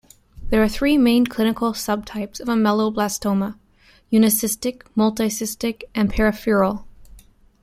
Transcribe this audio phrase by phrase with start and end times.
[0.49, 3.59] There are three main clinical subtypes of ameloblastoma:
[4.11, 6.87] unicystic, multicystic, peripheral.